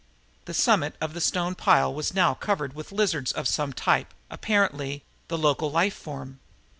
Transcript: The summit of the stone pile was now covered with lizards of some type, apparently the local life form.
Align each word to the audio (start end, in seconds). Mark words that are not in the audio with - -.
The 0.45 0.55
summit 0.55 0.95
of 0.99 1.13
the 1.13 1.21
stone 1.21 1.53
pile 1.53 1.93
was 1.93 2.11
now 2.15 2.33
covered 2.33 2.73
with 2.73 2.91
lizards 2.91 3.31
of 3.31 3.47
some 3.47 3.71
type, 3.71 4.15
apparently 4.31 5.03
the 5.27 5.37
local 5.37 5.69
life 5.69 5.93
form. 5.93 6.39